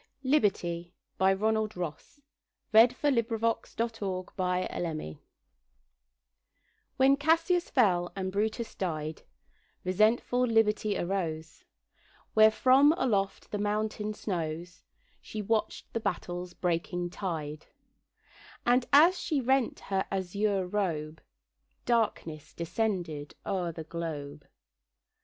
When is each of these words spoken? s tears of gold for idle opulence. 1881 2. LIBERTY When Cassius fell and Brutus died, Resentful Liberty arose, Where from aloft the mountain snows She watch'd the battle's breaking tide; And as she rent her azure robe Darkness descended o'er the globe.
s 0.25 0.51
tears 0.59 0.85
of 1.19 1.19
gold 1.19 1.19
for 1.19 1.23
idle 1.25 1.57
opulence. 1.57 2.19
1881 2.71 4.25
2. 4.33 4.33
LIBERTY 4.35 5.19
When 6.97 7.15
Cassius 7.17 7.69
fell 7.69 8.11
and 8.15 8.31
Brutus 8.31 8.73
died, 8.73 9.21
Resentful 9.83 10.41
Liberty 10.47 10.97
arose, 10.97 11.63
Where 12.33 12.49
from 12.49 12.93
aloft 12.93 13.51
the 13.51 13.59
mountain 13.59 14.15
snows 14.15 14.81
She 15.21 15.39
watch'd 15.43 15.85
the 15.93 15.99
battle's 15.99 16.55
breaking 16.55 17.11
tide; 17.11 17.67
And 18.65 18.87
as 18.91 19.19
she 19.19 19.39
rent 19.39 19.81
her 19.81 20.07
azure 20.09 20.65
robe 20.65 21.21
Darkness 21.85 22.55
descended 22.55 23.35
o'er 23.45 23.71
the 23.71 23.83
globe. 23.83 24.47